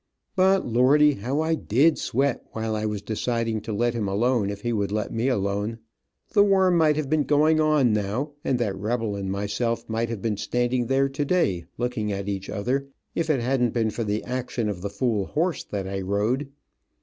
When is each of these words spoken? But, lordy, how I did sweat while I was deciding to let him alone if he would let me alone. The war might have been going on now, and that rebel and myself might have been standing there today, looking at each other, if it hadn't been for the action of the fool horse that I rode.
But, 0.35 0.65
lordy, 0.65 1.13
how 1.13 1.41
I 1.41 1.53
did 1.53 1.99
sweat 1.99 2.41
while 2.53 2.75
I 2.75 2.87
was 2.87 3.03
deciding 3.03 3.61
to 3.61 3.71
let 3.71 3.93
him 3.93 4.07
alone 4.07 4.49
if 4.49 4.61
he 4.61 4.73
would 4.73 4.91
let 4.91 5.13
me 5.13 5.27
alone. 5.27 5.77
The 6.33 6.43
war 6.43 6.71
might 6.71 6.95
have 6.95 7.07
been 7.07 7.21
going 7.23 7.59
on 7.61 7.93
now, 7.93 8.31
and 8.43 8.57
that 8.57 8.75
rebel 8.75 9.15
and 9.15 9.31
myself 9.31 9.87
might 9.87 10.09
have 10.09 10.19
been 10.23 10.37
standing 10.37 10.87
there 10.87 11.07
today, 11.07 11.65
looking 11.77 12.11
at 12.11 12.27
each 12.27 12.49
other, 12.49 12.87
if 13.13 13.29
it 13.29 13.41
hadn't 13.41 13.73
been 13.75 13.91
for 13.91 14.03
the 14.03 14.23
action 14.23 14.69
of 14.69 14.81
the 14.81 14.89
fool 14.89 15.27
horse 15.27 15.63
that 15.65 15.87
I 15.87 16.01
rode. 16.01 16.49